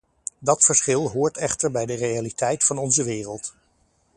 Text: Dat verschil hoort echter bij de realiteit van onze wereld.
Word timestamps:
Dat 0.39 0.65
verschil 0.65 1.09
hoort 1.09 1.37
echter 1.37 1.71
bij 1.71 1.85
de 1.85 1.93
realiteit 1.93 2.63
van 2.63 2.77
onze 2.77 3.03
wereld. 3.03 3.53